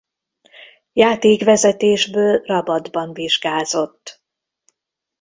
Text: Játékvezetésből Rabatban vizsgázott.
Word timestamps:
Játékvezetésből 0.93 2.41
Rabatban 2.45 3.13
vizsgázott. 3.13 4.23